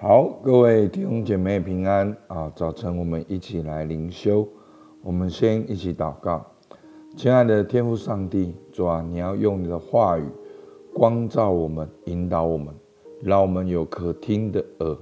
[0.00, 2.52] 好，各位弟兄姐妹平安啊！
[2.54, 4.46] 早晨我们一起来灵修，
[5.02, 6.46] 我们先一起祷告。
[7.16, 10.22] 亲爱的天父上帝，主啊，你要用你的话语
[10.94, 12.72] 光照我们，引导我们，
[13.20, 14.96] 让我们有可听的耳，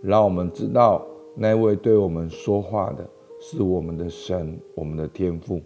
[0.00, 1.06] 让我们知道
[1.36, 3.06] 那位对我们说话的
[3.38, 5.60] 是我们的神，我们的天父。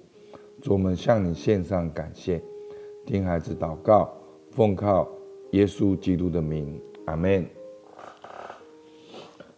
[0.60, 2.42] 主，我们向你献上感谢，
[3.06, 4.12] 听孩子祷告，
[4.50, 5.06] 奉靠
[5.52, 7.46] 耶稣基督的名，阿门。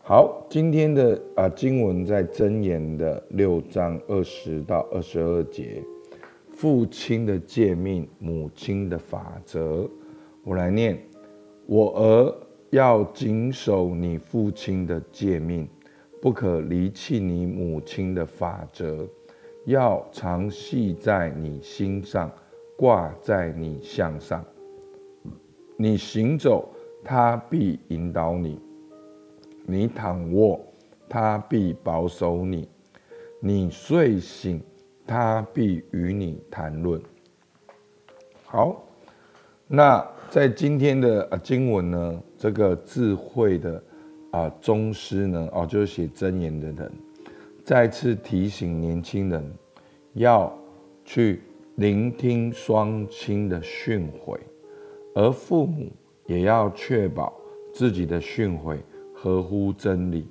[0.07, 5.82] 好，今天的啊经文在箴言的六章二十到二十二节，
[6.50, 9.89] 父亲的诫命，母亲的法则。
[10.43, 11.03] 我来念：
[11.64, 12.35] 我儿
[12.68, 15.67] 要谨守你父亲的诫命，
[16.21, 19.09] 不可离弃你母亲的法则，
[19.64, 22.31] 要常系在你心上，
[22.76, 24.45] 挂在你项上。
[25.79, 26.68] 你行走，
[27.03, 28.61] 他必引导你。
[29.67, 30.61] 你躺卧，
[31.09, 32.69] 他必保守你；
[33.41, 34.62] 你睡醒，
[35.06, 37.01] 他必与你谈论。
[38.45, 38.84] 好，
[39.67, 43.83] 那在今天的啊经文呢，这个智慧的
[44.31, 46.93] 啊宗师呢，哦，就是写箴言的人，
[47.65, 49.53] 再次提醒年轻人
[50.12, 50.56] 要
[51.05, 51.43] 去
[51.77, 54.39] 聆听双亲的训诲，
[55.15, 55.91] 而父母
[56.27, 57.33] 也要确保
[57.73, 58.78] 自己的训诲。
[59.25, 60.28] 合乎真理，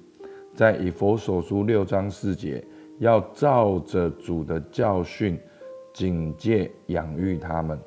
[0.54, 2.64] 在以佛所书六章四节，
[3.00, 5.36] 要照着主的教训，
[5.92, 7.80] 警戒养育他们。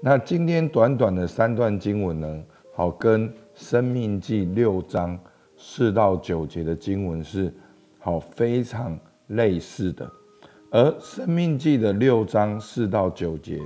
[0.00, 5.18] 那今天短短的三段经文呢，好跟生命记六章
[5.56, 7.52] 四到九节的经文是
[7.98, 10.08] 好非常类似的。
[10.70, 13.58] 而生命记的六章四到九节，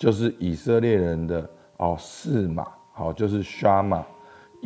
[0.00, 3.80] 就是以色列人的哦四马，好就是沙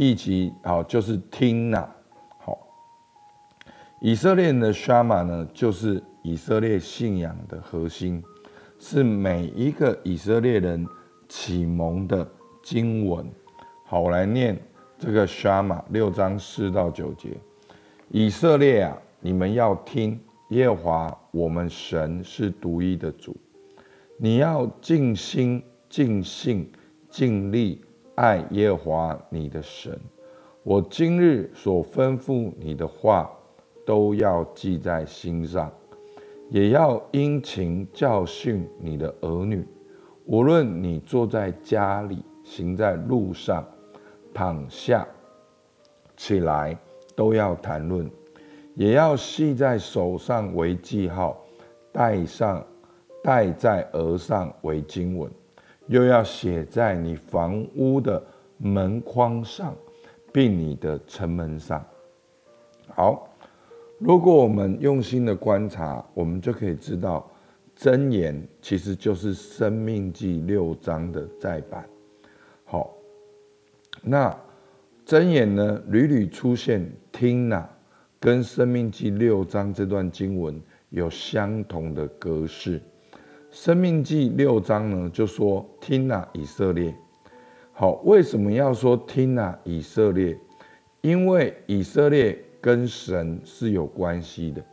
[0.01, 1.85] 以及好，就是听呐，
[2.39, 2.57] 好，
[4.01, 8.23] 以色列人的 Shema 呢，就是以色列信仰的核心，
[8.79, 10.87] 是每一个以色列人
[11.29, 12.25] 启蒙的
[12.63, 13.29] 经文。
[13.87, 14.57] 好，我来念
[15.01, 17.37] 这个 Shema 六章四到九节：
[18.09, 20.21] 以色列啊，你们要听
[20.51, 23.37] 耶和华我们神是独一的主，
[24.17, 26.71] 你要尽心、尽性、
[27.11, 27.85] 尽力。
[28.19, 29.97] 爱耶和华你的神，
[30.65, 33.31] 我今日所吩咐你的话，
[33.87, 35.71] 都要记在心上，
[36.51, 39.65] 也要殷勤教训你的儿女。
[40.25, 43.65] 无论你坐在家里，行在路上，
[44.35, 45.07] 躺下
[46.17, 46.77] 起来，
[47.15, 48.11] 都要谈论，
[48.75, 51.41] 也要系在手上为记号，
[51.93, 52.67] 戴上
[53.23, 55.31] 戴在额上为经文。
[55.89, 58.23] 又要写在你房屋的
[58.57, 59.75] 门框上，
[60.33, 61.85] 并你的城门上。
[62.95, 63.29] 好，
[63.99, 67.31] 如果我们用心的观察，我们就可以知道，
[67.77, 71.89] 箴言其实就是生命记六章的再版。
[72.65, 72.95] 好，
[74.03, 74.37] 那
[75.07, 77.69] 箴言呢，屡屡出现听哪，
[78.21, 80.61] 跟生命记六章这段经文
[80.91, 82.83] 有相同的格式。
[83.51, 86.95] 生命记六章呢，就说听啊，以色列。
[87.73, 90.39] 好，为什么要说听啊，以色列？
[91.01, 94.65] 因为以色列跟神是有关系的。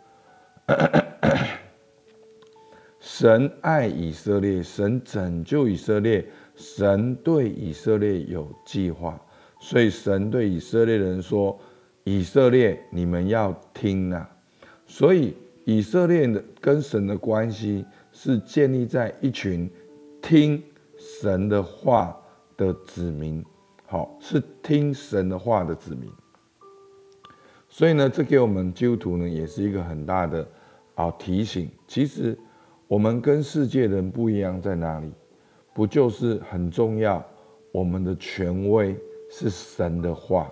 [3.00, 6.26] 神爱以色列，神拯救以色列，
[6.56, 9.20] 神对以色列有计划，
[9.60, 11.58] 所以神对以色列人说
[12.04, 14.30] ：“以色列，你们要听啊！”
[14.86, 17.86] 所以以色列的跟神的关系。
[18.18, 19.70] 是建立在一群
[20.22, 20.64] 听
[20.98, 22.18] 神的话
[22.56, 23.44] 的子民，
[23.86, 26.10] 好，是听神的话的子民。
[27.68, 30.48] 所以呢，这给我们基督徒呢，也是一个很大的
[30.96, 31.70] 啊提醒。
[31.90, 32.38] 其实
[32.88, 35.12] 我们跟世界人不一样在哪里？
[35.74, 37.22] 不就是很重要？
[37.74, 38.96] 我们的权威
[39.30, 40.50] 是神的话，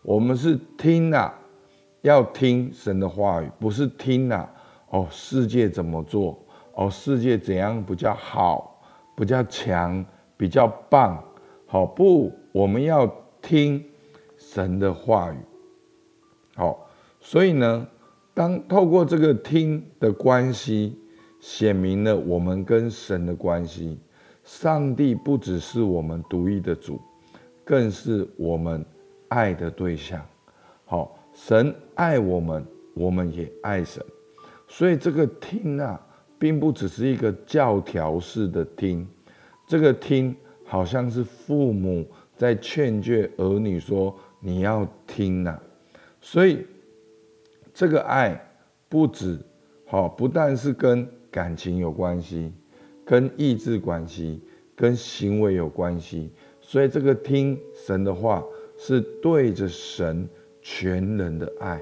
[0.00, 1.38] 我们是听啊，
[2.00, 4.50] 要听神的话语，不是听啊
[4.88, 6.42] 哦，世界怎么做？
[6.74, 8.80] 哦，世界怎样比较好，
[9.14, 10.04] 比较强，
[10.38, 11.22] 比较棒？
[11.66, 12.32] 好不？
[12.50, 13.06] 我们要
[13.42, 13.84] 听
[14.38, 15.36] 神的话语。
[16.54, 16.88] 好，
[17.20, 17.86] 所以呢，
[18.32, 20.98] 当透过这个听的关系，
[21.40, 23.98] 显明了我们跟神的关系。
[24.42, 26.98] 上帝不只是我们独一的主，
[27.64, 28.82] 更是我们
[29.28, 30.24] 爱的对象。
[30.86, 34.02] 好，神爱我们，我们也爱神。
[34.66, 36.00] 所以这个听啊。
[36.42, 39.06] 并不只是一个教条式的听，
[39.64, 40.34] 这个听
[40.64, 42.04] 好像是父母
[42.36, 44.12] 在劝诫儿女说
[44.42, 45.56] ：“你要听呐。”
[46.20, 46.66] 所以
[47.72, 48.44] 这个爱
[48.88, 49.38] 不止
[49.86, 52.50] 好，不但是跟感情有关系，
[53.04, 54.40] 跟意志关系，
[54.74, 56.28] 跟行为有关系。
[56.60, 57.56] 所以这个听
[57.86, 58.42] 神的话
[58.76, 60.28] 是对着神
[60.60, 61.80] 全人的爱。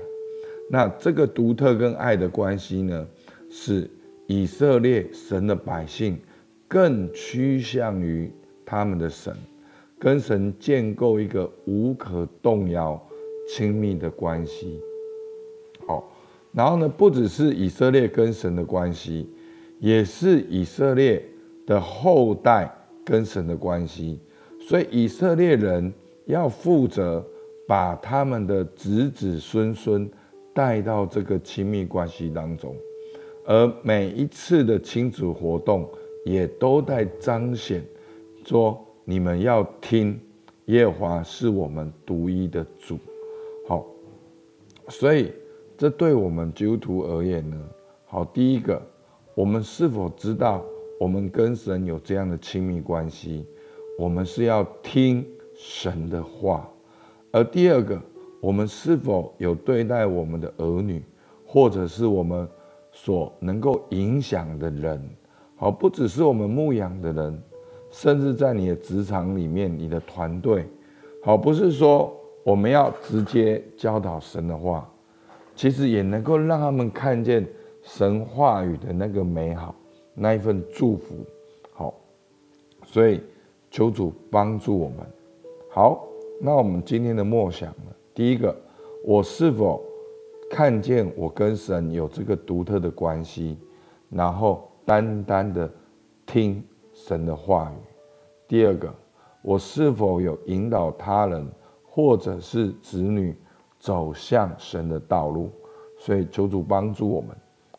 [0.69, 3.09] 那这个独特跟爱的关系呢，
[3.49, 3.89] 是
[4.31, 6.17] 以色列神的百姓
[6.69, 8.31] 更趋向于
[8.65, 9.35] 他们的神，
[9.99, 13.05] 跟神建构一个无可动摇、
[13.49, 14.79] 亲密的关系。
[15.85, 16.09] 好，
[16.53, 19.29] 然后呢，不只是以色列跟神的关系，
[19.81, 21.21] 也是以色列
[21.67, 22.73] 的后代
[23.05, 24.21] 跟神的关系。
[24.61, 25.93] 所以以色列人
[26.27, 27.27] 要负责
[27.67, 30.09] 把他们的子子孙孙。
[30.53, 32.75] 带到这个亲密关系当中，
[33.51, 35.85] 而每一次的亲子活动
[36.25, 37.85] 也都在彰显
[38.45, 40.17] 说：你们要听
[40.67, 42.97] 耶和华是我们独一的主。
[43.67, 43.85] 好，
[44.87, 45.33] 所以
[45.77, 47.61] 这对我们基督徒而言呢，
[48.07, 48.81] 好，第一个，
[49.35, 50.65] 我们是否知道
[51.01, 53.45] 我们跟神有这样的亲密关系？
[53.99, 55.27] 我们是要听
[55.57, 56.71] 神的话，
[57.33, 58.01] 而第二个。
[58.41, 61.03] 我们是否有对待我们的儿女，
[61.45, 62.49] 或者是我们
[62.93, 65.03] 所能够影响的人？
[65.57, 67.43] 好，不只是我们牧养的人，
[67.91, 70.67] 甚至在你的职场里面，你的团队，
[71.23, 74.91] 好，不是说我们要直接教导神的话，
[75.55, 77.47] 其实也能够让他们看见
[77.83, 79.75] 神话语的那个美好，
[80.15, 81.15] 那一份祝福。
[81.73, 81.95] 好，
[82.85, 83.21] 所以
[83.71, 84.99] 求主帮助我们。
[85.69, 86.07] 好，
[86.41, 87.93] 那我们今天的默想呢？
[88.15, 88.55] 第一个，
[89.05, 89.83] 我是否
[90.51, 93.57] 看见我跟神有这个独特的关系，
[94.09, 95.73] 然后单单的
[96.27, 96.63] 听
[96.93, 97.77] 神的话语？
[98.49, 98.93] 第二个，
[99.43, 101.49] 我是否有引导他人
[101.85, 103.35] 或者是子女
[103.79, 105.53] 走向神的道路？
[105.97, 107.31] 所以求主帮助我们。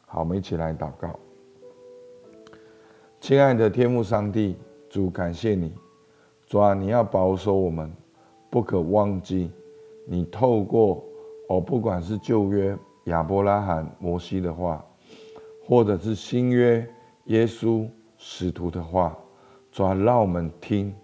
[0.06, 1.20] 好，我们一起来祷告。
[3.20, 4.56] 亲爱的天父上帝，
[4.90, 5.74] 主感谢你，
[6.48, 7.92] 主啊，你要保守我们，
[8.50, 9.52] 不可忘记。
[10.06, 11.04] 你透过
[11.52, 14.82] 哦，不管是旧约亚伯拉罕、摩西的话，
[15.68, 16.88] 或者是新约
[17.26, 17.86] 耶稣
[18.18, 19.18] 使徒的话，
[19.70, 20.96] 主要让我们听。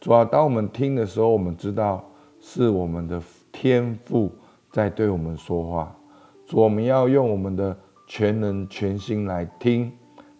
[0.00, 2.04] 主要当我们听的时候，我们知道
[2.40, 4.32] 是我们的天赋
[4.72, 5.96] 在对我们说话。
[6.44, 7.76] 主，我们要用我们的
[8.08, 9.92] 全能全心来听，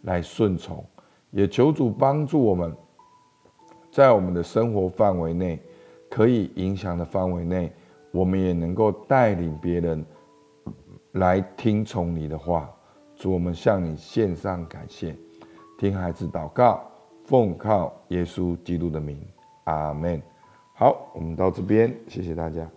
[0.03, 0.85] 来顺从。
[1.31, 2.75] 也求主帮助我们，
[3.93, 5.61] 在我们的生活范围内，
[6.11, 7.73] 可以影响的范围内。
[8.15, 10.07] 我们也能够带领别人
[11.15, 12.73] 来听从你的话，
[13.17, 15.17] 主，我们向你献上感谢，
[15.77, 16.81] 听孩子祷告，
[17.25, 19.21] 奉靠耶稣基督的名，
[19.65, 20.23] 阿门。
[20.75, 22.71] 好，我们到这边，谢谢大家。